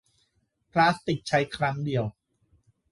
[0.71, 2.03] พลาสติกใช้ครั้งเดียว